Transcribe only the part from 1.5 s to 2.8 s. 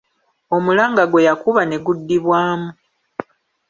ne guddibwamu.